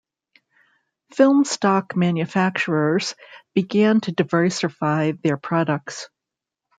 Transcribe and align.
Film 1.13 1.45
stock 1.45 1.95
manufacturers 1.95 3.13
began 3.53 4.01
to 4.01 4.11
diversify 4.11 5.11
their 5.11 5.37
products. 5.37 6.09